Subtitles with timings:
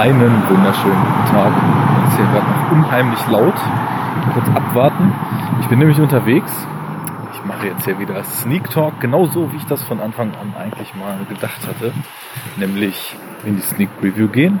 [0.00, 1.52] Einen wunderschönen guten Tag.
[2.06, 3.54] Es ist hier gerade noch unheimlich laut.
[4.32, 5.12] Kurz abwarten.
[5.60, 6.66] Ich bin nämlich unterwegs.
[7.34, 10.94] Ich mache jetzt hier wieder Sneak Talk, genauso wie ich das von Anfang an eigentlich
[10.94, 11.92] mal gedacht hatte.
[12.56, 14.60] Nämlich in die Sneak Preview gehen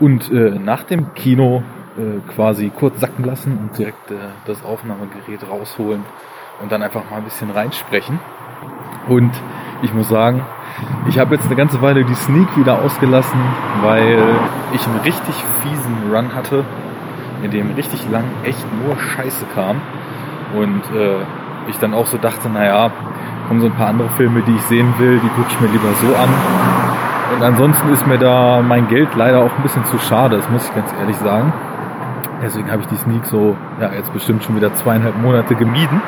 [0.00, 1.62] und äh, nach dem Kino
[1.96, 6.02] äh, quasi kurz sacken lassen und direkt äh, das Aufnahmegerät rausholen
[6.60, 8.18] und dann einfach mal ein bisschen reinsprechen.
[9.06, 9.30] Und
[9.82, 10.42] ich muss sagen,
[11.08, 13.38] ich habe jetzt eine ganze Weile die Sneak wieder ausgelassen,
[13.82, 14.18] weil
[14.72, 16.64] ich einen richtig fiesen Run hatte,
[17.42, 19.80] in dem richtig lang echt nur Scheiße kam.
[20.54, 21.20] Und äh,
[21.68, 22.90] ich dann auch so dachte, naja,
[23.46, 25.88] kommen so ein paar andere Filme, die ich sehen will, die gucke ich mir lieber
[26.00, 26.28] so an.
[27.36, 30.66] Und ansonsten ist mir da mein Geld leider auch ein bisschen zu schade, das muss
[30.66, 31.52] ich ganz ehrlich sagen.
[32.42, 36.00] Deswegen habe ich die Sneak so, ja, jetzt bestimmt schon wieder zweieinhalb Monate gemieden.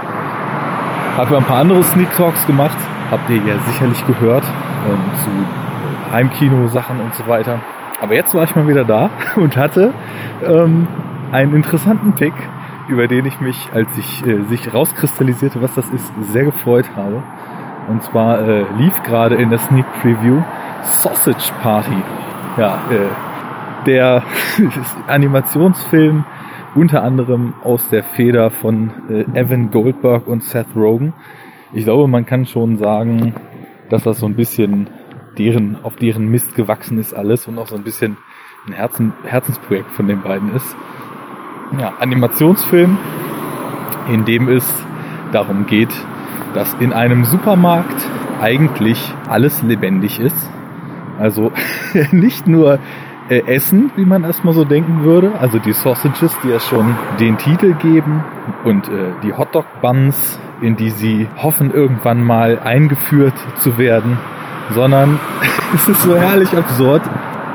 [1.17, 2.77] Habe ein paar andere Sneak Talks gemacht,
[3.11, 7.61] habt ihr ja sicherlich gehört, ähm, zu Heimkino-Sachen und so weiter.
[8.01, 9.93] Aber jetzt war ich mal wieder da und hatte
[10.45, 10.87] ähm,
[11.33, 12.35] einen interessanten Pick,
[12.89, 17.23] über den ich mich, als ich äh, sich rauskristallisierte, was das ist, sehr gefreut habe.
[17.89, 20.43] Und zwar äh, lief gerade in der Sneak Preview
[20.83, 22.03] Sausage Party.
[22.57, 24.23] Ja, äh, der
[25.07, 26.25] Animationsfilm
[26.75, 31.13] unter anderem aus der Feder von äh, Evan Goldberg und Seth Rogen.
[31.73, 33.35] Ich glaube, man kann schon sagen,
[33.91, 34.89] dass das so ein bisschen
[35.39, 38.17] deren, auf deren Mist gewachsen ist alles und auch so ein bisschen
[38.67, 40.77] ein Herzen, Herzensprojekt von den beiden ist.
[41.79, 42.99] Ja, Animationsfilm,
[44.13, 44.69] in dem es
[45.31, 45.93] darum geht,
[46.55, 48.05] dass in einem Supermarkt
[48.41, 48.99] eigentlich
[49.29, 50.51] alles lebendig ist.
[51.21, 51.53] Also
[52.11, 52.81] nicht nur
[53.29, 57.39] äh, Essen, wie man erstmal so denken würde, also die Sausages, die ja schon den
[57.39, 58.25] Titel geben
[58.65, 64.19] und äh, die Hotdog Buns, in die sie hoffen irgendwann mal eingeführt zu werden,
[64.75, 65.19] sondern
[65.75, 67.03] es ist so herrlich absurd,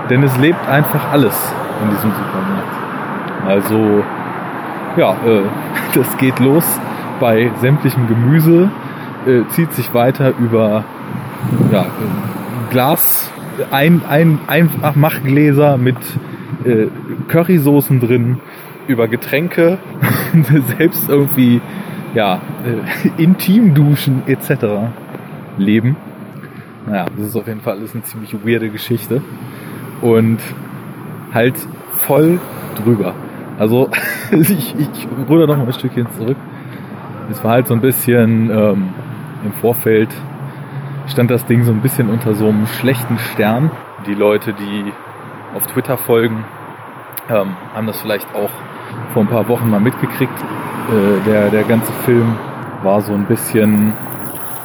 [0.10, 2.76] denn es lebt einfach alles in diesem Supermarkt.
[3.48, 4.04] Also
[4.98, 5.44] ja, äh,
[5.94, 6.66] das geht los
[7.20, 8.70] bei sämtlichem Gemüse,
[9.26, 10.84] äh, zieht sich weiter über
[11.72, 13.32] ja, äh, Glas
[13.72, 15.98] ein, ein, einfach Machgläser mit
[16.66, 16.88] äh,
[17.28, 18.40] Currysoßen drin,
[18.88, 19.78] über Getränke,
[20.78, 21.62] selbst irgendwie
[22.14, 24.90] ja, äh, Intimduschen etc.
[25.58, 25.98] leben.
[26.88, 29.22] Naja, das ist auf jeden Fall alles eine ziemlich weirde Geschichte.
[30.02, 30.40] Und
[31.34, 31.56] halt
[32.04, 32.40] voll
[32.84, 33.14] drüber.
[33.58, 33.90] Also
[34.32, 36.38] ich, ich ruder noch mal ein Stückchen zurück.
[37.32, 38.90] Es war halt so ein bisschen ähm,
[39.44, 40.10] im Vorfeld
[41.08, 43.72] stand das Ding so ein bisschen unter so einem schlechten Stern.
[44.08, 44.92] Die Leute, die
[45.56, 46.44] auf Twitter folgen,
[47.30, 48.50] ähm, haben das vielleicht auch
[49.14, 50.38] vor ein paar Wochen mal mitgekriegt.
[50.40, 52.36] Äh, der, der ganze Film
[52.84, 53.94] war so ein bisschen,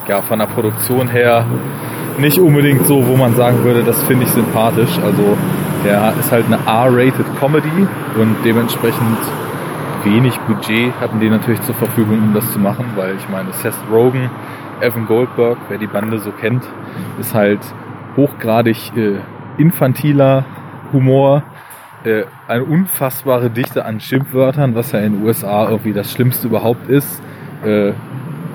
[0.07, 1.45] ja, von der Produktion her
[2.17, 4.99] nicht unbedingt so, wo man sagen würde, das finde ich sympathisch.
[5.03, 5.37] Also
[5.85, 7.87] der ist halt eine R-rated Comedy
[8.19, 9.17] und dementsprechend
[10.03, 13.75] wenig Budget hatten die natürlich zur Verfügung, um das zu machen, weil ich meine, Seth
[13.91, 14.29] Rogen
[14.81, 16.63] Evan Goldberg, wer die Bande so kennt,
[17.19, 17.59] ist halt
[18.17, 19.19] hochgradig äh,
[19.57, 20.45] infantiler
[20.91, 21.43] Humor,
[22.05, 26.89] äh, eine unfassbare Dichte an Schimpfwörtern, was ja in den USA irgendwie das Schlimmste überhaupt
[26.89, 27.21] ist.
[27.65, 27.93] Äh,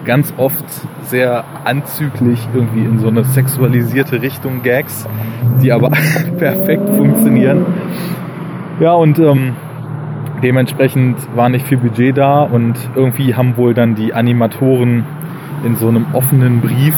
[0.04, 0.64] ganz oft
[1.02, 5.06] sehr anzüglich irgendwie in so eine sexualisierte Richtung Gags,
[5.60, 5.90] die aber
[6.38, 7.66] perfekt funktionieren.
[8.78, 9.54] Ja, und ähm,
[10.42, 15.04] dementsprechend war nicht viel Budget da und irgendwie haben wohl dann die Animatoren
[15.64, 16.96] in so einem offenen Brief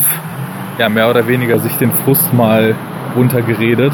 [0.78, 2.75] ja mehr oder weniger sich den Frust mal
[3.16, 3.92] runtergeredet,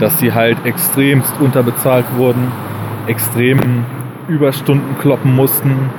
[0.00, 2.52] dass sie halt extremst unterbezahlt wurden,
[3.06, 3.84] extrem
[4.28, 5.90] Überstunden kloppen mussten,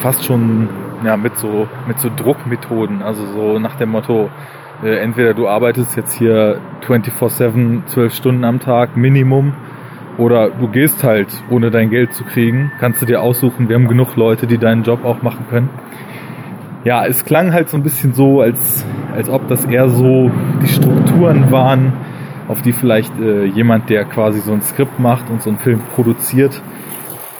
[0.00, 0.68] fast schon
[1.04, 4.30] ja mit so mit so Druckmethoden, also so nach dem Motto
[4.82, 9.52] äh, entweder du arbeitest jetzt hier 24/7 12 Stunden am Tag Minimum
[10.18, 13.88] oder du gehst halt ohne dein Geld zu kriegen, kannst du dir aussuchen, wir haben
[13.88, 15.70] genug Leute, die deinen Job auch machen können.
[16.84, 18.84] Ja, es klang halt so ein bisschen so, als,
[19.14, 20.30] als ob das eher so
[20.60, 21.92] die Strukturen waren,
[22.48, 25.80] auf die vielleicht äh, jemand, der quasi so ein Skript macht und so einen Film
[25.94, 26.60] produziert,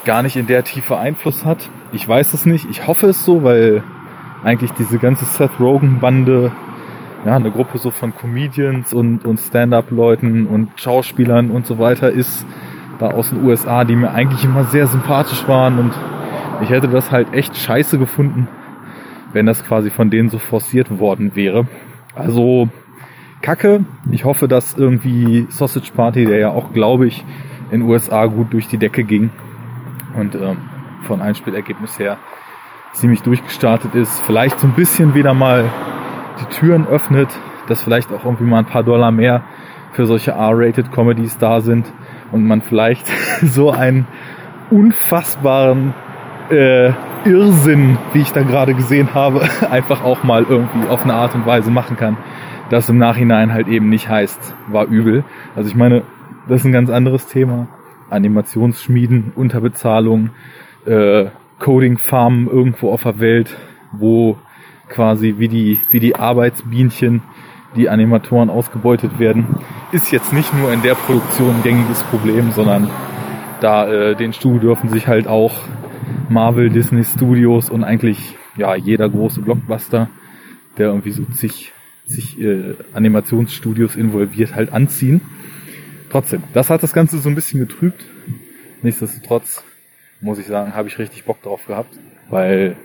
[0.05, 1.69] gar nicht in der Tiefe Einfluss hat.
[1.91, 3.83] Ich weiß es nicht, ich hoffe es so, weil
[4.43, 6.51] eigentlich diese ganze Seth Rogen-Bande,
[7.25, 12.45] ja, eine Gruppe so von Comedians und, und Stand-up-Leuten und Schauspielern und so weiter ist,
[12.99, 15.93] da aus den USA, die mir eigentlich immer sehr sympathisch waren und
[16.61, 18.47] ich hätte das halt echt scheiße gefunden,
[19.31, 21.67] wenn das quasi von denen so forciert worden wäre.
[22.15, 22.69] Also
[23.43, 23.83] Kacke.
[24.09, 27.23] Ich hoffe, dass irgendwie Sausage Party, der ja auch, glaube ich,
[27.71, 29.31] in den USA gut durch die Decke ging
[30.15, 30.57] und ähm,
[31.03, 32.17] von Einspielergebnis her
[32.93, 35.65] ziemlich durchgestartet ist, vielleicht so ein bisschen wieder mal
[36.39, 37.27] die Türen öffnet,
[37.67, 39.43] dass vielleicht auch irgendwie mal ein paar Dollar mehr
[39.91, 41.91] für solche R-rated Comedies da sind
[42.31, 43.05] und man vielleicht
[43.41, 44.07] so einen
[44.69, 45.93] unfassbaren
[46.49, 46.91] äh,
[47.25, 51.45] Irrsinn, wie ich da gerade gesehen habe, einfach auch mal irgendwie auf eine Art und
[51.45, 52.15] Weise machen kann,
[52.73, 55.23] das im Nachhinein halt eben nicht heißt, war übel.
[55.55, 56.01] Also ich meine,
[56.47, 57.67] das ist ein ganz anderes Thema.
[58.09, 60.31] Animationsschmieden, Unterbezahlung,
[60.85, 61.27] äh,
[61.59, 63.55] Coding-Farmen irgendwo auf der Welt,
[63.91, 64.37] wo
[64.89, 67.21] quasi wie die, wie die Arbeitsbienchen
[67.75, 69.55] die Animatoren ausgebeutet werden,
[69.91, 72.89] ist jetzt nicht nur in der Produktion ein gängiges Problem, sondern
[73.61, 75.53] da äh, den Studio dürfen sich halt auch
[76.27, 80.09] Marvel, Disney Studios und eigentlich ja jeder große Blockbuster,
[80.77, 81.71] der irgendwie so zig,
[82.07, 85.21] zig äh, Animationsstudios involviert, halt anziehen.
[86.09, 88.05] Trotzdem, das hat das Ganze so ein bisschen getrübt.
[88.81, 89.63] Nichtsdestotrotz
[90.21, 91.97] muss ich sagen, habe ich richtig Bock drauf gehabt,
[92.29, 92.77] weil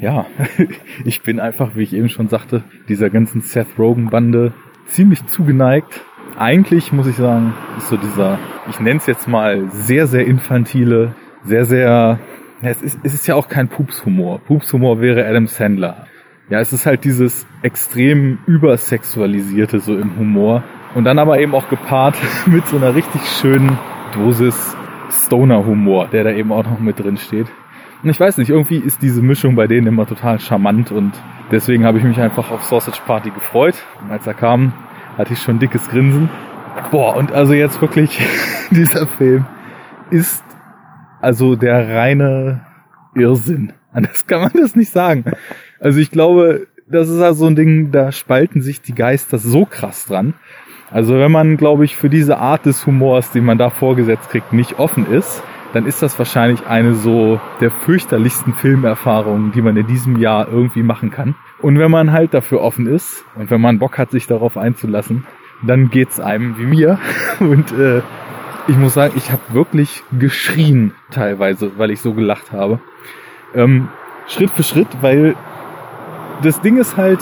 [0.00, 0.26] ja,
[1.04, 4.52] ich bin einfach, wie ich eben schon sagte, dieser ganzen Seth Rogen Bande
[4.86, 6.00] ziemlich zugeneigt.
[6.38, 8.38] Eigentlich muss ich sagen, ist so dieser,
[8.68, 11.14] ich nenne es jetzt mal sehr, sehr infantile,
[11.44, 12.18] sehr, sehr,
[12.62, 14.40] es ist, es ist ja auch kein Pupshumor.
[14.40, 16.06] Pupshumor wäre Adam Sandler.
[16.48, 20.62] Ja, es ist halt dieses extrem übersexualisierte so im Humor.
[20.94, 22.16] Und dann aber eben auch gepaart
[22.46, 23.76] mit so einer richtig schönen
[24.14, 24.76] Dosis
[25.10, 27.48] Stoner-Humor, der da eben auch noch mit drin steht.
[28.02, 31.12] Und ich weiß nicht, irgendwie ist diese Mischung bei denen immer total charmant und
[31.50, 33.74] deswegen habe ich mich einfach auf Sausage Party gefreut.
[34.00, 34.72] Und als er kam,
[35.18, 36.28] hatte ich schon dickes Grinsen.
[36.92, 38.20] Boah, und also jetzt wirklich,
[38.70, 39.46] dieser Film
[40.10, 40.44] ist
[41.20, 42.64] also der reine
[43.16, 43.72] Irrsinn.
[43.92, 45.24] Anders kann man das nicht sagen.
[45.80, 50.06] Also ich glaube, das ist also ein Ding, da spalten sich die Geister so krass
[50.06, 50.34] dran.
[50.90, 54.52] Also wenn man, glaube ich, für diese Art des Humors, die man da vorgesetzt kriegt,
[54.52, 55.42] nicht offen ist,
[55.72, 60.82] dann ist das wahrscheinlich eine so der fürchterlichsten Filmerfahrungen, die man in diesem Jahr irgendwie
[60.82, 61.34] machen kann.
[61.60, 65.26] Und wenn man halt dafür offen ist und wenn man Bock hat, sich darauf einzulassen,
[65.66, 66.98] dann geht's einem wie mir.
[67.40, 68.02] Und äh,
[68.68, 72.80] ich muss sagen, ich habe wirklich geschrien teilweise, weil ich so gelacht habe.
[73.54, 73.88] Ähm,
[74.28, 75.34] Schritt für Schritt, weil
[76.42, 77.20] das Ding ist halt,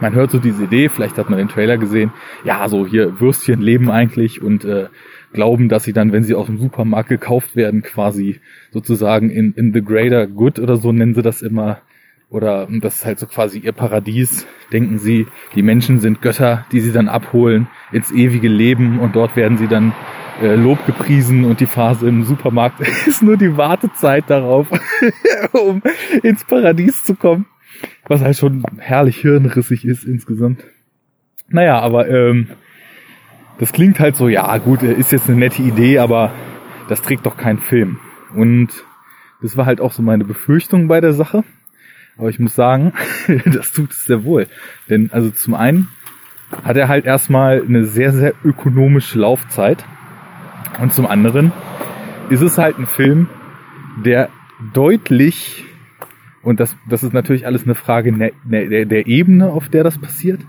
[0.00, 2.12] man hört so diese Idee, vielleicht hat man den Trailer gesehen,
[2.44, 4.88] ja, so hier Würstchen leben eigentlich und äh,
[5.32, 8.40] glauben, dass sie dann, wenn sie aus dem Supermarkt gekauft werden, quasi
[8.70, 11.82] sozusagen in, in the greater good oder so nennen sie das immer,
[12.30, 16.80] oder das ist halt so quasi ihr Paradies, denken sie, die Menschen sind Götter, die
[16.80, 19.92] sie dann abholen ins ewige Leben und dort werden sie dann
[20.40, 24.68] äh, Lob gepriesen und die Phase im Supermarkt ist nur die Wartezeit darauf,
[25.52, 25.82] um
[26.22, 27.46] ins Paradies zu kommen.
[28.08, 30.64] Was halt schon herrlich hirnrissig ist insgesamt.
[31.48, 32.48] Naja, aber ähm,
[33.58, 36.32] das klingt halt so, ja gut, ist jetzt eine nette Idee, aber
[36.88, 37.98] das trägt doch keinen Film.
[38.34, 38.68] Und
[39.42, 41.44] das war halt auch so meine Befürchtung bei der Sache.
[42.16, 42.92] Aber ich muss sagen,
[43.46, 44.46] das tut es sehr wohl.
[44.88, 45.88] Denn also zum einen
[46.64, 49.84] hat er halt erstmal eine sehr, sehr ökonomische Laufzeit.
[50.80, 51.52] Und zum anderen
[52.28, 53.28] ist es halt ein Film,
[54.04, 54.28] der
[54.72, 55.64] deutlich,
[56.42, 59.98] und das, das ist natürlich alles eine Frage der, der, der Ebene, auf der das
[59.98, 60.40] passiert,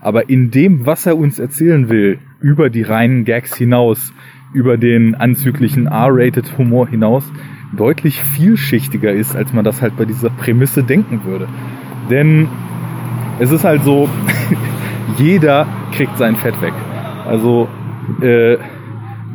[0.00, 4.12] aber in dem, was er uns erzählen will, über die reinen Gags hinaus,
[4.52, 7.30] über den anzüglichen R-rated Humor hinaus,
[7.76, 11.48] deutlich vielschichtiger ist, als man das halt bei dieser Prämisse denken würde.
[12.10, 12.48] Denn
[13.38, 14.08] es ist halt so,
[15.18, 16.74] jeder kriegt sein Fett weg.
[17.26, 17.68] Also
[18.20, 18.58] äh,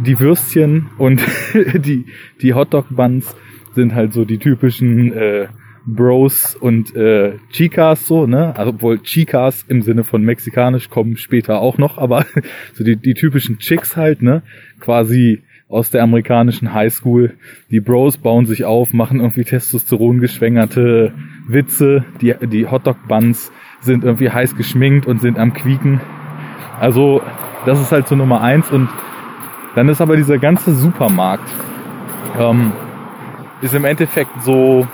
[0.02, 1.22] die Würstchen und
[1.76, 2.06] die,
[2.42, 3.36] die Hotdog-Buns
[3.74, 5.48] sind halt so die typischen äh,
[5.86, 8.56] Bros und äh, Chicas so, ne?
[8.56, 12.26] Also obwohl Chicas im Sinne von mexikanisch kommen später auch noch, aber
[12.74, 14.44] so die, die typischen Chicks halt, ne?
[14.80, 17.34] Quasi aus der amerikanischen Highschool.
[17.70, 21.14] Die Bros bauen sich auf, machen irgendwie Testosteron geschwängerte
[21.48, 22.04] Witze.
[22.22, 26.02] Die, die Hotdog-Buns sind irgendwie heiß geschminkt und sind am Quieken.
[26.80, 27.22] Also,
[27.66, 28.70] das ist halt so Nummer eins.
[28.70, 28.90] Und
[29.76, 31.50] dann ist aber dieser ganze Supermarkt,
[32.38, 32.74] ähm,
[33.62, 34.88] ist im Endeffekt so,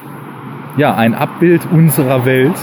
[0.78, 2.56] ja, ein Abbild unserer Welt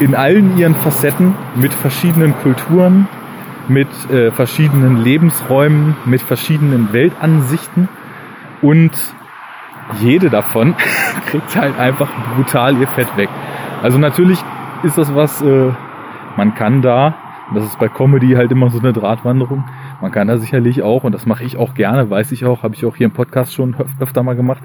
[0.00, 3.08] in allen ihren Facetten mit verschiedenen Kulturen,
[3.68, 7.88] mit äh, verschiedenen Lebensräumen, mit verschiedenen Weltansichten
[8.62, 8.92] und
[10.00, 10.74] jede davon
[11.26, 13.28] kriegt halt einfach brutal ihr Fett weg.
[13.82, 14.38] Also natürlich
[14.82, 15.70] ist das was, äh,
[16.36, 17.14] man kann da,
[17.54, 19.64] das ist bei Comedy halt immer so eine Drahtwanderung,
[20.00, 22.74] man kann da sicherlich auch, und das mache ich auch gerne, weiß ich auch, habe
[22.74, 24.62] ich auch hier im Podcast schon öfter mal gemacht,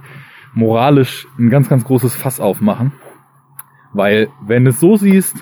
[0.53, 2.93] moralisch ein ganz, ganz großes Fass aufmachen.
[3.93, 5.37] Weil wenn du es so siehst,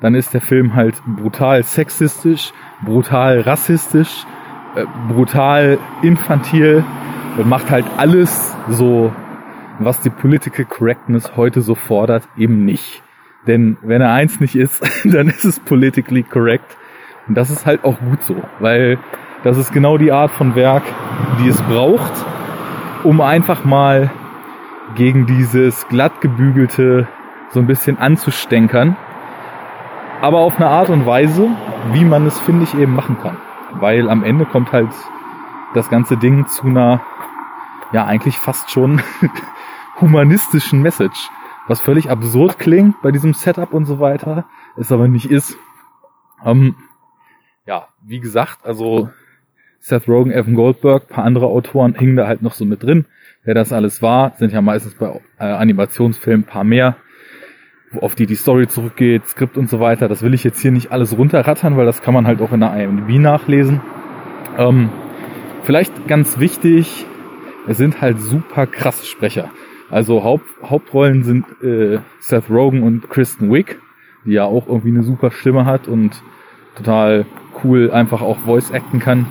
[0.00, 4.24] dann ist der Film halt brutal sexistisch, brutal rassistisch,
[4.76, 6.84] äh, brutal infantil
[7.36, 9.12] und macht halt alles so,
[9.78, 13.02] was die Political Correctness heute so fordert, eben nicht.
[13.46, 16.76] Denn wenn er eins nicht ist, dann ist es politically correct.
[17.26, 18.98] Und das ist halt auch gut so, weil
[19.44, 20.82] das ist genau die Art von Werk,
[21.40, 22.12] die es braucht,
[23.04, 24.10] um einfach mal
[24.98, 27.06] gegen dieses glatt gebügelte
[27.50, 28.96] so ein bisschen anzustänkern.
[30.20, 31.48] Aber auf eine Art und Weise,
[31.92, 33.36] wie man es, finde ich, eben machen kann.
[33.74, 34.90] Weil am Ende kommt halt
[35.72, 37.00] das ganze Ding zu einer,
[37.92, 39.00] ja, eigentlich fast schon
[40.00, 41.30] humanistischen Message.
[41.68, 45.56] Was völlig absurd klingt bei diesem Setup und so weiter, es aber nicht ist.
[46.44, 46.74] Ähm,
[47.66, 49.10] ja, wie gesagt, also
[49.78, 53.06] Seth Rogen, Evan Goldberg, paar andere Autoren hingen da halt noch so mit drin.
[53.48, 55.06] Wer das alles war, sind ja meistens bei
[55.38, 56.96] äh, Animationsfilmen paar mehr,
[57.98, 60.06] auf die die Story zurückgeht, Skript und so weiter.
[60.06, 62.60] Das will ich jetzt hier nicht alles runterrattern, weil das kann man halt auch in
[62.60, 63.80] der IMDb nachlesen.
[64.58, 64.90] Ähm,
[65.62, 67.06] vielleicht ganz wichtig,
[67.66, 69.48] es sind halt super krasse Sprecher.
[69.88, 73.80] Also Haupt, Hauptrollen sind äh, Seth Rogen und Kristen Wiig,
[74.26, 76.22] die ja auch irgendwie eine super Stimme hat und
[76.76, 77.24] total
[77.64, 79.24] cool einfach auch Voice acten kann.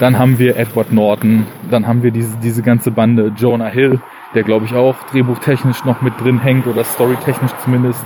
[0.00, 4.00] Dann haben wir Edward Norton, dann haben wir diese, diese ganze Bande Jonah Hill,
[4.34, 8.02] der glaube ich auch drehbuchtechnisch noch mit drin hängt oder storytechnisch zumindest.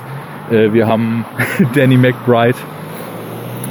[0.51, 1.25] Äh, wir haben
[1.75, 2.59] Danny McBride,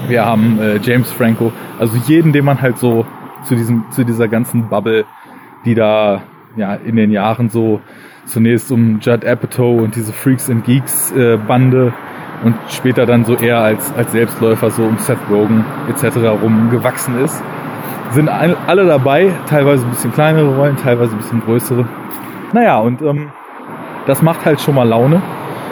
[0.07, 3.05] wir haben äh, James Franco, also jeden, den man halt so
[3.43, 5.03] zu diesem, zu dieser ganzen Bubble,
[5.65, 6.23] die da
[6.55, 7.81] ja in den Jahren so
[8.25, 11.93] zunächst um Judd Apatow und diese Freaks and Geeks äh, Bande
[12.45, 16.41] und später dann so eher als, als Selbstläufer so um Seth Rogen etc.
[16.41, 17.43] rum gewachsen ist.
[18.11, 21.87] Sind alle dabei, teilweise ein bisschen kleinere Rollen, teilweise ein bisschen größere.
[22.53, 23.31] Naja, und ähm,
[24.05, 25.21] das macht halt schon mal Laune,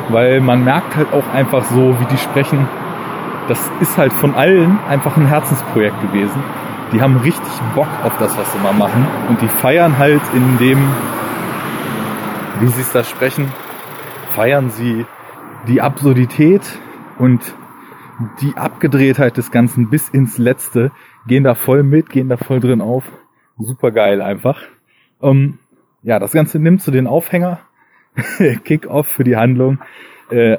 [0.09, 2.67] weil man merkt halt auch einfach so, wie die sprechen.
[3.47, 6.41] Das ist halt von allen einfach ein Herzensprojekt gewesen
[6.91, 9.05] die haben richtig Bock auf das, was sie mal machen.
[9.29, 10.79] Und die feiern halt in dem,
[12.59, 13.51] wie sie es da sprechen,
[14.31, 15.05] feiern sie
[15.67, 16.61] die Absurdität
[17.17, 17.41] und
[18.41, 20.91] die Abgedrehtheit des Ganzen bis ins Letzte,
[21.27, 23.03] gehen da voll mit, gehen da voll drin auf.
[23.57, 24.61] Super geil einfach.
[25.21, 25.59] Ähm,
[26.03, 27.59] ja, das Ganze nimmt zu den Aufhänger.
[28.63, 29.79] Kick-off für die Handlung.
[30.29, 30.57] Äh,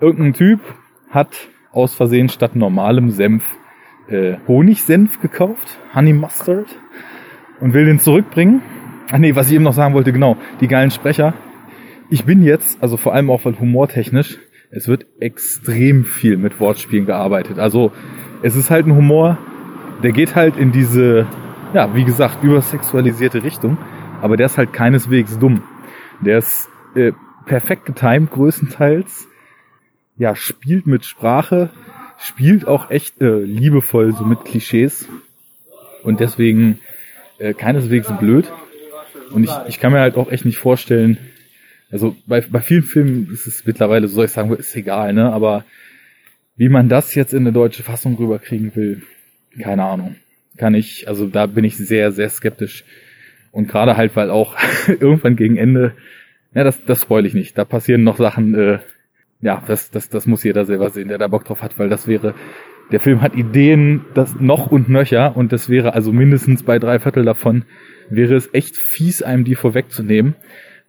[0.00, 0.60] irgendein Typ
[1.10, 3.44] hat aus Versehen statt normalem Senf
[4.08, 6.66] äh, Honigsenf gekauft, Honey Mustard,
[7.60, 8.62] und will den zurückbringen.
[9.12, 11.34] Ach nee, was ich eben noch sagen wollte, genau, die geilen Sprecher.
[12.10, 14.38] Ich bin jetzt, also vor allem auch weil humortechnisch,
[14.72, 17.58] es wird extrem viel mit Wortspielen gearbeitet.
[17.58, 17.92] Also
[18.42, 19.38] es ist halt ein Humor,
[20.02, 21.26] der geht halt in diese,
[21.74, 23.78] ja, wie gesagt, übersexualisierte Richtung,
[24.22, 25.62] aber der ist halt keineswegs dumm.
[26.20, 27.12] Der ist äh,
[27.46, 29.28] perfekt getimt größtenteils,
[30.16, 31.70] ja, spielt mit Sprache,
[32.18, 35.08] spielt auch echt äh, liebevoll so mit Klischees
[36.02, 36.78] und deswegen
[37.38, 38.50] äh, keineswegs blöd.
[39.32, 41.18] Und ich, ich kann mir halt auch echt nicht vorstellen,
[41.90, 45.32] also bei, bei vielen Filmen ist es mittlerweile, so soll ich sagen, ist egal, ne?
[45.32, 45.64] Aber
[46.56, 49.02] wie man das jetzt in eine deutsche Fassung rüberkriegen will,
[49.58, 50.16] keine Ahnung.
[50.56, 52.84] Kann ich, also da bin ich sehr, sehr skeptisch.
[53.52, 54.56] Und gerade halt, weil auch
[54.88, 55.94] irgendwann gegen Ende,
[56.54, 57.56] ja, das, das spoil ich nicht.
[57.56, 58.78] Da passieren noch Sachen, äh,
[59.40, 62.06] ja, das, das, das muss jeder selber sehen, der da Bock drauf hat, weil das
[62.06, 62.34] wäre,
[62.92, 66.98] der Film hat Ideen, das noch und nöcher und das wäre also mindestens bei drei
[66.98, 67.64] Viertel davon,
[68.10, 70.34] wäre es echt fies, einem die vorwegzunehmen,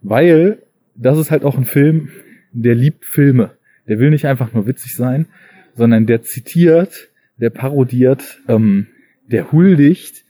[0.01, 0.59] weil
[0.95, 2.09] das ist halt auch ein Film,
[2.51, 3.51] der liebt Filme.
[3.87, 5.27] Der will nicht einfach nur witzig sein,
[5.75, 7.09] sondern der zitiert,
[7.41, 8.87] der parodiert, ähm,
[9.27, 10.23] der huldigt,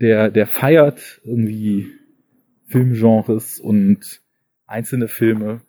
[0.00, 1.88] der, der feiert irgendwie
[2.66, 4.20] Filmgenres und
[4.66, 5.62] einzelne Filme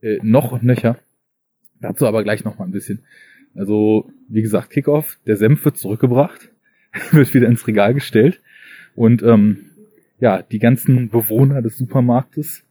[0.00, 0.98] äh, noch und nöcher.
[1.80, 3.00] Dazu aber gleich noch mal ein bisschen.
[3.54, 6.50] Also, wie gesagt, Kickoff, der Senf wird zurückgebracht,
[7.10, 8.40] wird wieder ins Regal gestellt
[8.94, 9.66] und ähm,
[10.20, 12.64] ja, die ganzen Bewohner des Supermarktes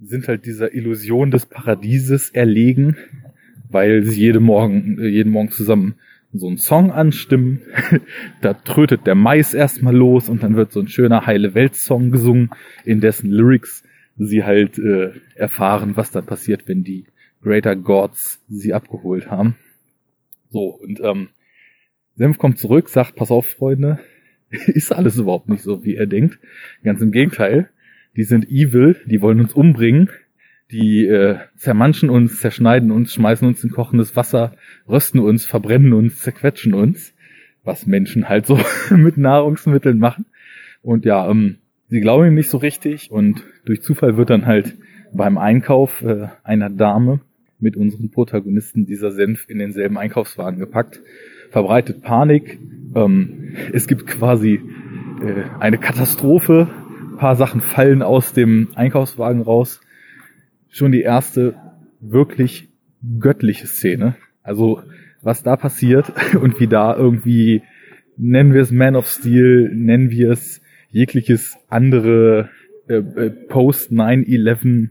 [0.00, 2.96] sind halt dieser Illusion des Paradieses erlegen,
[3.70, 5.94] weil sie jede Morgen, äh, jeden Morgen zusammen
[6.34, 7.62] so einen Song anstimmen.
[8.40, 12.50] da trötet der Mais erstmal los und dann wird so ein schöner heile Welt-Song gesungen,
[12.84, 13.84] in dessen Lyrics
[14.16, 17.06] sie halt äh, erfahren, was dann passiert, wenn die
[17.42, 19.56] Greater Gods sie abgeholt haben.
[20.50, 21.28] So, und ähm,
[22.16, 23.98] Senf kommt zurück, sagt, pass auf, Freunde,
[24.50, 26.38] ist alles überhaupt nicht so, wie er denkt.
[26.82, 27.70] Ganz im Gegenteil,
[28.16, 30.10] die sind evil, die wollen uns umbringen,
[30.74, 34.56] die äh, zermanschen uns, zerschneiden uns, schmeißen uns in kochendes Wasser,
[34.88, 37.14] rösten uns, verbrennen uns, zerquetschen uns,
[37.62, 38.58] was Menschen halt so
[38.90, 40.26] mit Nahrungsmitteln machen.
[40.82, 44.74] Und ja, ähm, sie glauben ihm nicht so richtig und durch Zufall wird dann halt
[45.12, 47.20] beim Einkauf äh, einer Dame
[47.60, 51.00] mit unseren Protagonisten dieser Senf in denselben Einkaufswagen gepackt,
[51.50, 52.58] verbreitet Panik.
[52.96, 56.68] Ähm, es gibt quasi äh, eine Katastrophe.
[57.12, 59.80] Ein paar Sachen fallen aus dem Einkaufswagen raus.
[60.74, 61.54] Schon die erste
[62.00, 62.68] wirklich
[63.20, 64.16] göttliche Szene.
[64.42, 64.82] Also
[65.22, 67.62] was da passiert und wie da irgendwie
[68.16, 72.48] nennen wir es Man of Steel, nennen wir es jegliches andere
[72.88, 74.88] äh, äh, Post 9-11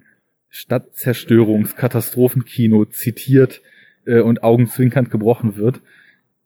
[0.48, 3.62] Stadtzerstörungskatastrophenkino zitiert
[4.06, 5.82] äh, und augenzwinkernd gebrochen wird,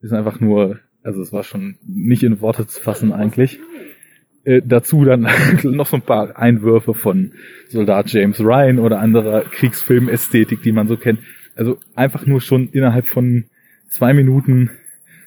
[0.02, 3.60] ist einfach nur, also es war schon nicht in Worte zu fassen eigentlich.
[4.48, 5.28] Äh, dazu dann
[5.64, 7.34] noch so ein paar Einwürfe von
[7.68, 11.20] Soldat James Ryan oder anderer Kriegsfilmästhetik, die man so kennt.
[11.58, 13.44] Also einfach nur schon innerhalb von
[13.90, 14.70] zwei Minuten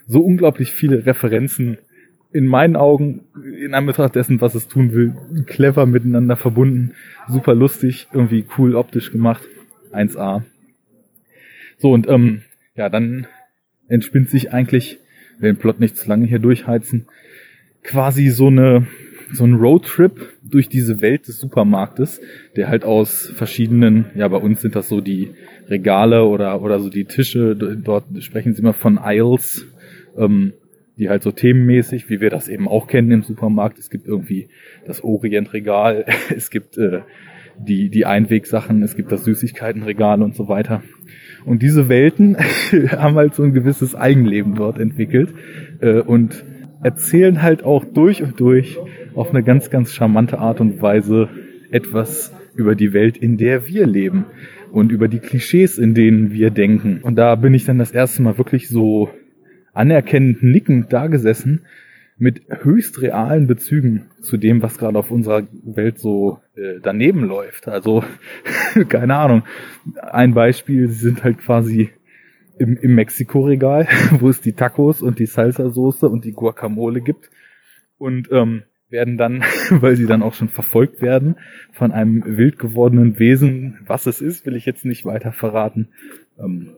[0.07, 1.77] so unglaublich viele Referenzen
[2.33, 3.27] in meinen Augen,
[3.59, 6.95] in Anbetracht dessen, was es tun will, clever miteinander verbunden,
[7.29, 9.43] super lustig, irgendwie cool optisch gemacht,
[9.93, 10.45] 1A.
[11.77, 12.43] So, und ähm,
[12.75, 13.27] ja, dann
[13.87, 14.99] entspinnt sich eigentlich,
[15.43, 17.07] den Plot nicht zu lange hier durchheizen,
[17.83, 18.87] quasi so eine
[19.33, 22.21] so ein Roadtrip durch diese Welt des Supermarktes,
[22.57, 25.31] der halt aus verschiedenen, ja bei uns sind das so die
[25.69, 29.67] Regale oder oder so die Tische, dort sprechen sie immer von Aisles,
[30.17, 30.53] ähm,
[30.99, 33.79] die halt so themenmäßig, wie wir das eben auch kennen im Supermarkt.
[33.79, 34.49] Es gibt irgendwie
[34.87, 36.05] das Orientregal,
[36.37, 37.01] es gibt äh,
[37.59, 40.83] die, die Einwegsachen, es gibt das Süßigkeitenregal und so weiter.
[41.45, 42.37] Und diese Welten
[42.91, 45.33] haben halt so ein gewisses Eigenleben dort entwickelt
[45.81, 46.45] äh, und
[46.83, 48.79] erzählen halt auch durch und durch
[49.15, 51.29] auf eine ganz, ganz charmante Art und Weise
[51.71, 54.27] etwas über die Welt, in der wir leben
[54.73, 57.01] und über die Klischees, in denen wir denken.
[57.03, 59.11] Und da bin ich dann das erste Mal wirklich so
[59.73, 61.63] anerkennend nickend dagesessen
[62.19, 67.67] mit höchst realen Bezügen zu dem, was gerade auf unserer Welt so äh, daneben läuft.
[67.67, 68.05] Also,
[68.89, 69.45] keine Ahnung.
[70.03, 71.91] Ein Beispiel, sie sind halt quasi
[72.59, 73.89] im, im Mexiko-Regal,
[74.21, 77.31] wo es die Tacos und die Salsa-Soße und die Guacamole gibt.
[77.97, 81.37] Und ähm, werden dann, weil sie dann auch schon verfolgt werden,
[81.73, 85.89] von einem wild gewordenen Wesen, was es ist, will ich jetzt nicht weiter verraten,
[86.39, 86.71] ähm,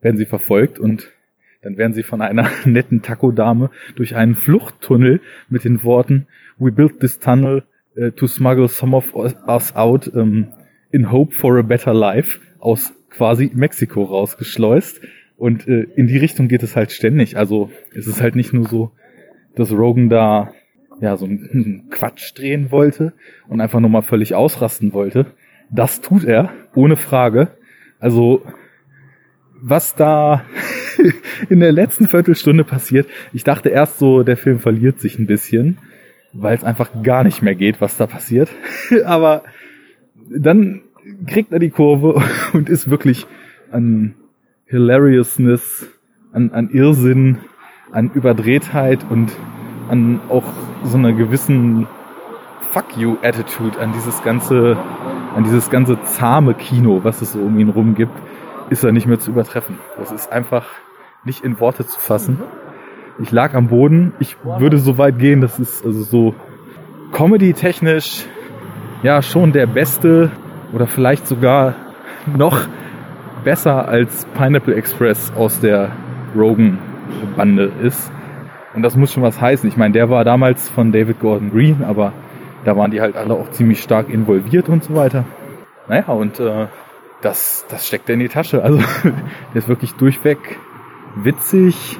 [0.00, 1.12] werden sie verfolgt und
[1.62, 6.26] dann werden sie von einer netten Taco-Dame durch einen Fluchttunnel mit den Worten
[6.58, 7.64] We built this tunnel
[7.98, 10.52] uh, to smuggle some of us out um,
[10.90, 15.00] in hope for a better life aus quasi Mexiko rausgeschleust.
[15.36, 17.36] Und äh, in die Richtung geht es halt ständig.
[17.36, 18.92] Also es ist halt nicht nur so,
[19.54, 20.52] dass Rogan da
[21.00, 23.12] ja so einen Quatsch drehen wollte
[23.48, 25.26] und einfach nur mal völlig ausrasten wollte.
[25.70, 27.48] Das tut er, ohne Frage.
[27.98, 28.42] Also
[29.60, 30.44] was da
[31.50, 33.08] in der letzten Viertelstunde passiert.
[33.32, 35.78] Ich dachte erst so, der Film verliert sich ein bisschen,
[36.32, 38.48] weil es einfach gar nicht mehr geht, was da passiert.
[39.04, 39.42] Aber
[40.28, 40.82] dann
[41.26, 43.26] kriegt er die Kurve und ist wirklich
[43.70, 44.14] an
[44.66, 45.88] Hilariousness,
[46.32, 47.38] an, an Irrsinn,
[47.92, 49.30] an Überdrehtheit und
[49.88, 50.44] an auch
[50.84, 51.86] so einer gewissen
[52.70, 54.76] Fuck you Attitude, an dieses ganze,
[55.34, 58.12] an dieses ganze zahme Kino, was es so um ihn rum gibt,
[58.70, 59.78] ist er nicht mehr zu übertreffen.
[59.98, 60.66] Das ist einfach
[61.24, 62.38] nicht in Worte zu fassen.
[63.18, 64.12] Ich lag am Boden.
[64.18, 66.34] Ich würde so weit gehen, das ist also so
[67.12, 68.26] comedy-technisch
[69.02, 70.30] ja schon der beste
[70.72, 71.74] oder vielleicht sogar
[72.26, 72.60] noch
[73.44, 75.92] besser als Pineapple Express aus der
[76.36, 78.10] Rogan-Bande ist.
[78.76, 79.66] Und das muss schon was heißen.
[79.68, 82.12] Ich meine, der war damals von David Gordon Green, aber
[82.64, 85.24] da waren die halt alle auch ziemlich stark involviert und so weiter.
[85.88, 86.66] Naja, und äh,
[87.22, 88.62] das, das steckt er in die Tasche.
[88.62, 88.78] Also
[89.54, 90.58] der ist wirklich durchweg
[91.16, 91.98] witzig.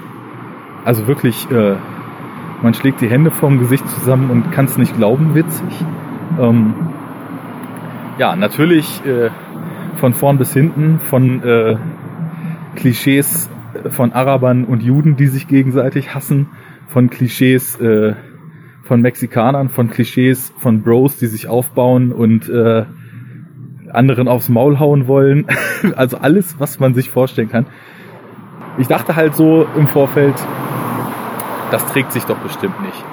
[0.84, 1.76] Also wirklich, äh,
[2.60, 5.84] man schlägt die Hände vorm Gesicht zusammen und kann es nicht glauben, witzig.
[6.38, 6.74] Ähm,
[8.18, 9.30] ja, natürlich äh,
[9.96, 11.76] von vorn bis hinten, von äh,
[12.74, 13.48] Klischees
[13.90, 16.48] von Arabern und Juden, die sich gegenseitig hassen,
[16.88, 18.14] von Klischees äh,
[18.84, 22.84] von Mexikanern, von Klischees von Bros, die sich aufbauen und äh,
[23.90, 25.46] anderen aufs Maul hauen wollen.
[25.96, 27.66] also alles, was man sich vorstellen kann
[28.78, 30.34] ich dachte halt so im Vorfeld,
[31.70, 33.04] das trägt sich doch bestimmt nicht.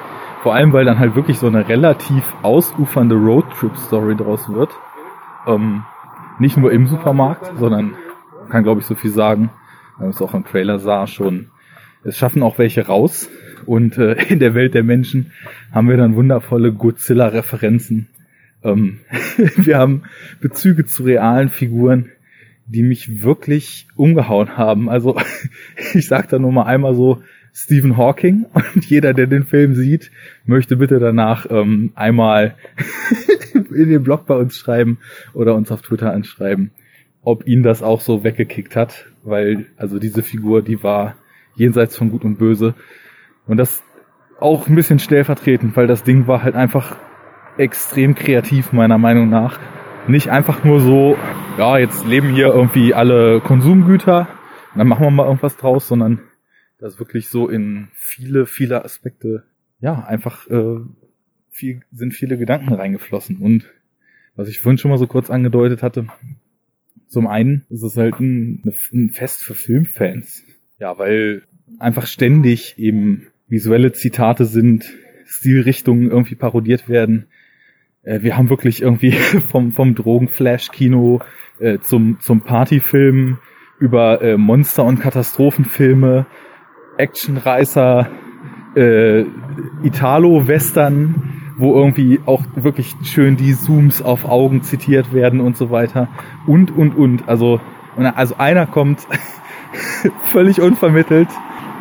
[0.41, 4.71] Vor allem, weil dann halt wirklich so eine relativ ausufernde Roadtrip-Story draus wird.
[5.47, 5.83] Ähm,
[6.39, 7.95] nicht nur im Supermarkt, sondern
[8.49, 9.51] kann glaube ich so viel sagen,
[9.97, 11.49] weil es auch im Trailer sah schon.
[12.03, 13.29] Es schaffen auch welche raus.
[13.65, 15.31] Und äh, in der Welt der Menschen
[15.71, 18.07] haben wir dann wundervolle Godzilla-Referenzen.
[18.63, 18.99] Ähm,
[19.57, 20.03] wir haben
[20.41, 22.09] Bezüge zu realen Figuren
[22.65, 24.89] die mich wirklich umgehauen haben.
[24.89, 25.17] Also
[25.93, 27.21] ich sag da nur mal einmal so
[27.53, 30.11] Stephen Hawking und jeder, der den Film sieht,
[30.45, 32.55] möchte bitte danach ähm, einmal
[33.53, 34.97] in den Blog bei uns schreiben
[35.33, 36.71] oder uns auf Twitter anschreiben,
[37.21, 41.15] ob ihn das auch so weggekickt hat, weil also diese Figur, die war
[41.55, 42.73] jenseits von Gut und Böse
[43.47, 43.83] und das
[44.39, 46.97] auch ein bisschen stellvertretend, weil das Ding war halt einfach
[47.57, 49.59] extrem kreativ meiner Meinung nach
[50.07, 51.17] nicht einfach nur so,
[51.57, 54.27] ja, jetzt leben hier irgendwie alle Konsumgüter,
[54.75, 56.19] dann machen wir mal irgendwas draus, sondern
[56.79, 59.43] Das wirklich so in viele, viele Aspekte,
[59.79, 60.79] ja, einfach äh,
[61.49, 63.37] viel, sind viele Gedanken reingeflossen.
[63.37, 63.71] Und
[64.35, 66.07] was ich vorhin schon mal so kurz angedeutet hatte,
[67.07, 70.43] zum einen ist es halt ein, ein Fest für Filmfans.
[70.79, 71.43] Ja, weil
[71.79, 74.85] einfach ständig eben visuelle Zitate sind,
[75.25, 77.27] Stilrichtungen irgendwie parodiert werden.
[78.03, 79.11] Äh, wir haben wirklich irgendwie
[79.51, 81.21] vom, vom Drogenflash-Kino
[81.59, 83.39] äh, zum, zum Partyfilm
[83.79, 86.25] über äh, Monster- und Katastrophenfilme,
[86.97, 88.09] Actionreißer,
[88.75, 89.25] äh,
[89.83, 96.09] Italo-Western, wo irgendwie auch wirklich schön die Zooms auf Augen zitiert werden und so weiter.
[96.47, 97.27] Und, und, und.
[97.27, 97.61] Also,
[97.95, 99.07] also einer kommt
[100.31, 101.29] völlig unvermittelt.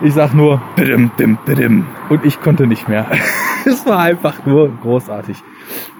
[0.04, 1.86] Ich sag nur, bidim, dim, bidim.
[2.08, 3.06] Und ich konnte nicht mehr.
[3.64, 5.36] es war einfach nur großartig.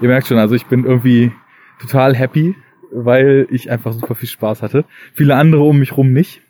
[0.01, 1.31] Ihr merkt schon, also ich bin irgendwie
[1.79, 2.55] total happy,
[2.91, 4.85] weil ich einfach super viel Spaß hatte.
[5.13, 6.41] Viele andere um mich rum nicht.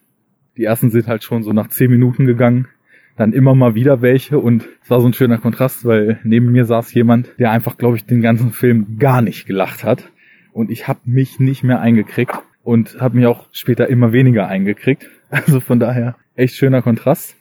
[0.58, 2.68] Die ersten sind halt schon so nach zehn Minuten gegangen
[3.16, 6.66] dann immer mal wieder welche und es war so ein schöner Kontrast, weil neben mir
[6.66, 10.10] saß jemand, der einfach, glaube ich, den ganzen Film gar nicht gelacht hat
[10.52, 15.10] und ich habe mich nicht mehr eingekriegt und habe mich auch später immer weniger eingekriegt.
[15.30, 17.36] Also von daher echt schöner Kontrast.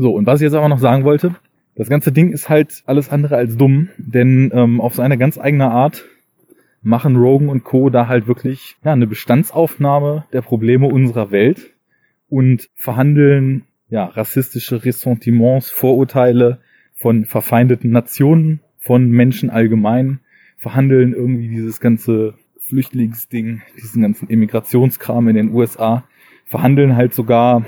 [0.00, 1.34] So, und was ich jetzt aber noch sagen wollte,
[1.74, 5.70] das ganze Ding ist halt alles andere als dumm, denn ähm, auf seine ganz eigene
[5.70, 6.06] Art
[6.80, 7.90] machen Rogan und Co.
[7.90, 11.74] da halt wirklich ja, eine Bestandsaufnahme der Probleme unserer Welt
[12.30, 16.60] und verhandeln ja, rassistische Ressentiments, Vorurteile
[16.94, 20.20] von verfeindeten Nationen, von Menschen allgemein,
[20.56, 26.04] verhandeln irgendwie dieses ganze Flüchtlingsding, diesen ganzen Immigrationskram in den USA,
[26.46, 27.66] verhandeln halt sogar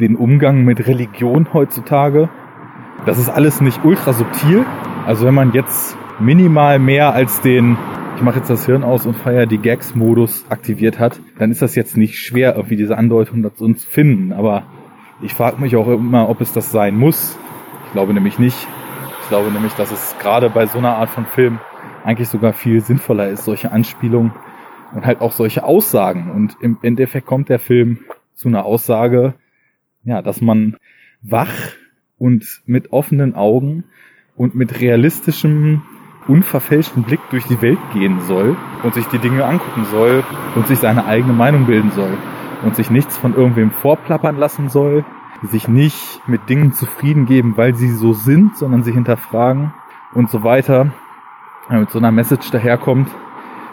[0.00, 2.28] den Umgang mit Religion heutzutage.
[3.04, 4.64] Das ist alles nicht ultra subtil.
[5.06, 7.76] Also wenn man jetzt minimal mehr als den
[8.16, 11.74] ich mache jetzt das Hirn aus und feiere die Gags-Modus aktiviert hat, dann ist das
[11.74, 14.32] jetzt nicht schwer, irgendwie diese Andeutung dazu zu finden.
[14.32, 14.62] Aber
[15.20, 17.38] ich frage mich auch immer, ob es das sein muss.
[17.84, 18.66] Ich glaube nämlich nicht.
[19.20, 21.58] Ich glaube nämlich, dass es gerade bei so einer Art von Film
[22.04, 24.32] eigentlich sogar viel sinnvoller ist, solche Anspielungen
[24.94, 26.30] und halt auch solche Aussagen.
[26.30, 27.98] Und im Endeffekt kommt der Film
[28.34, 29.34] zu einer Aussage,
[30.06, 30.76] ja, dass man
[31.20, 31.52] wach
[32.16, 33.84] und mit offenen Augen
[34.36, 35.82] und mit realistischem,
[36.28, 40.78] unverfälschten Blick durch die Welt gehen soll und sich die Dinge angucken soll und sich
[40.78, 42.16] seine eigene Meinung bilden soll
[42.64, 45.04] und sich nichts von irgendwem vorplappern lassen soll,
[45.42, 49.74] sich nicht mit Dingen zufrieden geben, weil sie so sind, sondern sich hinterfragen
[50.14, 50.92] und so weiter,
[51.68, 53.10] wenn mit so einer Message daherkommt,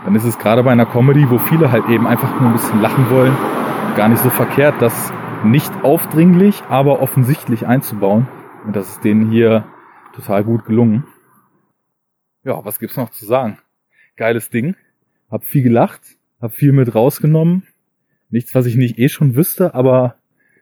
[0.03, 2.81] dann ist es gerade bei einer Comedy, wo viele halt eben einfach nur ein bisschen
[2.81, 3.35] lachen wollen,
[3.95, 8.27] gar nicht so verkehrt, das nicht aufdringlich, aber offensichtlich einzubauen.
[8.65, 9.65] Und das ist denen hier
[10.15, 11.05] total gut gelungen.
[12.43, 13.57] Ja, was gibt's noch zu sagen?
[14.15, 14.75] Geiles Ding.
[15.29, 16.01] Hab viel gelacht,
[16.39, 17.63] hab viel mit rausgenommen,
[18.29, 20.15] nichts, was ich nicht eh schon wüsste, aber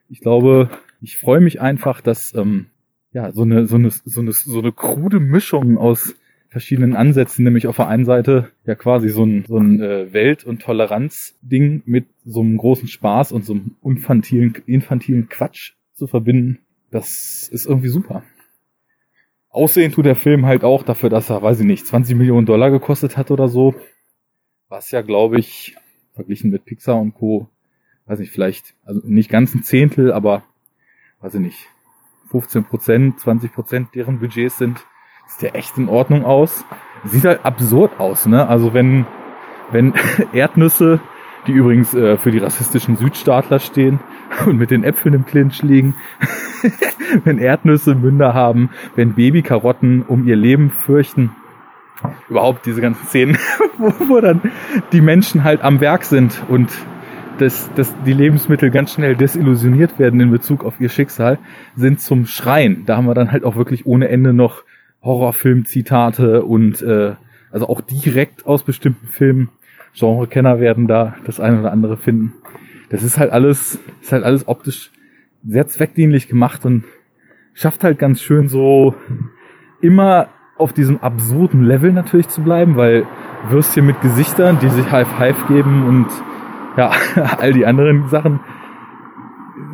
[0.09, 0.69] ich glaube,
[1.01, 2.67] ich freue mich einfach, dass ähm,
[3.11, 6.15] ja so eine so eine so eine so eine krude Mischung aus
[6.51, 10.43] verschiedenen Ansätzen, nämlich auf der einen Seite ja quasi so ein, so ein äh, Welt-
[10.43, 16.59] und Toleranz-Ding mit so einem großen Spaß und so einem infantilen, infantilen Quatsch zu verbinden,
[16.91, 18.23] das ist irgendwie super.
[19.49, 22.69] Aussehen tut der Film halt auch dafür, dass er, weiß ich nicht, 20 Millionen Dollar
[22.69, 23.73] gekostet hat oder so.
[24.67, 25.75] Was ja, glaube ich,
[26.13, 27.49] verglichen mit Pixar und Co
[28.11, 30.43] weiß nicht, vielleicht, also nicht ganz ein Zehntel, aber
[31.21, 31.67] weiß ich nicht,
[32.29, 34.85] 15 Prozent, 20 Prozent deren Budgets sind,
[35.31, 36.65] sieht ja echt in Ordnung aus.
[37.05, 38.47] Sieht halt absurd aus, ne?
[38.47, 39.05] Also wenn,
[39.71, 39.93] wenn
[40.33, 40.99] Erdnüsse,
[41.47, 43.99] die übrigens äh, für die rassistischen Südstaatler stehen
[44.45, 45.95] und mit den Äpfeln im Clinch liegen,
[47.23, 51.31] wenn Erdnüsse Münder haben, wenn Babykarotten um ihr Leben fürchten,
[52.29, 53.37] überhaupt diese ganzen Szenen,
[53.77, 54.41] wo, wo dann
[54.91, 56.69] die Menschen halt am Werk sind und
[57.37, 61.39] dass, dass die Lebensmittel ganz schnell desillusioniert werden in Bezug auf ihr Schicksal,
[61.75, 62.85] sind zum Schreien.
[62.85, 64.63] Da haben wir dann halt auch wirklich ohne Ende noch
[65.03, 67.15] Horrorfilm-Zitate und äh,
[67.51, 69.49] also auch direkt aus bestimmten Filmen.
[69.93, 72.33] Genrekenner werden da das eine oder andere finden.
[72.89, 74.91] Das ist halt alles, ist halt alles optisch
[75.45, 76.83] sehr zweckdienlich gemacht und
[77.53, 78.95] schafft halt ganz schön so
[79.81, 83.05] immer auf diesem absurden Level natürlich zu bleiben, weil
[83.49, 86.07] Würstchen mit Gesichtern, die sich High Five geben und
[86.77, 86.91] ja,
[87.39, 88.39] all die anderen Sachen.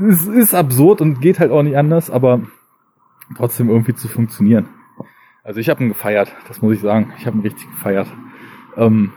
[0.09, 2.41] Es ist absurd und geht halt auch nicht anders, aber
[3.35, 4.69] trotzdem irgendwie zu funktionieren.
[5.47, 7.13] Also ich habe ihn gefeiert, das muss ich sagen.
[7.17, 8.07] Ich habe ihn richtig gefeiert.
[8.75, 9.13] Ähm,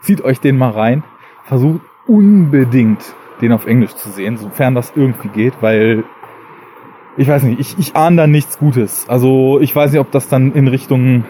[0.00, 1.02] zieht euch den mal rein.
[1.44, 6.04] Versucht unbedingt den auf Englisch zu sehen, sofern das irgendwie geht, weil
[7.18, 9.10] ich weiß nicht, ich, ich ahne da nichts Gutes.
[9.10, 11.24] Also ich weiß nicht, ob das dann in Richtung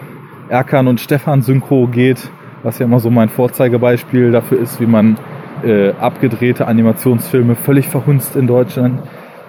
[0.47, 2.31] Erkan und Stefan Synchro geht,
[2.63, 5.17] was ja immer so mein Vorzeigebeispiel dafür ist, wie man
[5.65, 9.01] äh, abgedrehte Animationsfilme völlig verhunzt in Deutschland.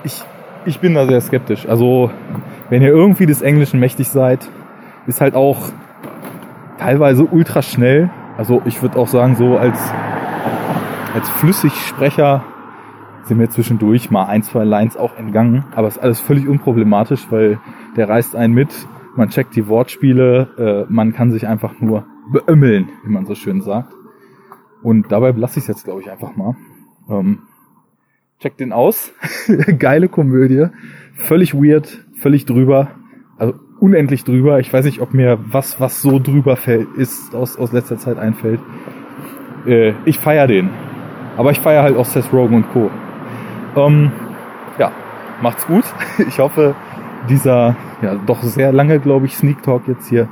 [0.02, 0.24] Ich
[0.66, 1.66] ich bin da sehr skeptisch.
[1.66, 2.10] Also,
[2.68, 4.50] wenn ihr irgendwie des Englischen mächtig seid,
[5.06, 5.70] ist halt auch
[6.78, 8.10] teilweise ultra schnell.
[8.36, 9.78] Also, ich würde auch sagen, so als,
[11.14, 12.44] als Flüssigsprecher
[13.24, 15.64] sind mir zwischendurch mal ein, zwei Lines auch entgangen.
[15.74, 17.60] Aber ist alles völlig unproblematisch, weil
[17.96, 18.70] der reißt einen mit.
[19.16, 20.86] Man checkt die Wortspiele.
[20.88, 23.92] Äh, man kann sich einfach nur beömmeln, wie man so schön sagt.
[24.82, 26.56] Und dabei lasse ich es jetzt, glaube ich, einfach mal.
[27.08, 27.40] Ähm,
[28.38, 29.12] check den aus.
[29.78, 30.66] Geile Komödie.
[31.14, 32.88] Völlig weird, völlig drüber.
[33.36, 34.60] Also unendlich drüber.
[34.60, 38.18] Ich weiß nicht, ob mir was, was so drüber fällt, ist, aus, aus letzter Zeit
[38.18, 38.60] einfällt.
[39.66, 40.70] Äh, ich feier den.
[41.36, 42.90] Aber ich feier halt auch Seth Rogen und Co.
[43.76, 44.12] Ähm,
[44.78, 44.92] ja,
[45.42, 45.84] macht's gut.
[46.28, 46.74] Ich hoffe,
[47.28, 50.28] dieser ja doch sehr lange, glaube ich, Sneak Talk jetzt hier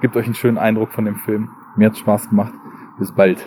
[0.00, 1.50] gibt euch einen schönen Eindruck von dem Film.
[1.76, 2.52] Mir hat's Spaß gemacht.
[2.98, 3.44] Bis bald.